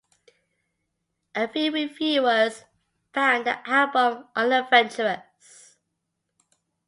A 1.35 1.47
few 1.47 1.71
reviewers 1.71 2.63
found 3.13 3.45
the 3.45 3.59
album 3.69 4.25
unadventurous. 4.35 5.77